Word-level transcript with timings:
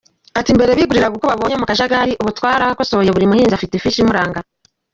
Ati« 0.39 0.51
mbere 0.55 0.77
biguriraga 0.77 1.15
uko 1.17 1.27
babonye 1.31 1.55
mu 1.57 1.65
kajagari, 1.69 2.13
ubu 2.21 2.31
twarakosoye 2.37 3.09
buri 3.11 3.29
muhinzi 3.29 3.53
afite 3.55 3.73
ifishi 3.75 3.99
imuranga. 4.03 4.39